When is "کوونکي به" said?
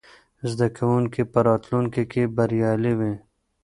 0.77-1.39